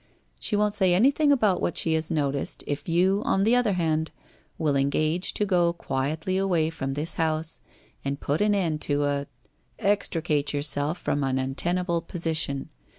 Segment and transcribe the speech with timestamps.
[0.39, 4.09] She won't say anything about what she has noticed, if you, on the other hand,
[4.57, 7.61] will engage to go quietly away from this house
[8.03, 9.27] and put an end to a—
[9.77, 12.69] extricate yourself from an untenable position.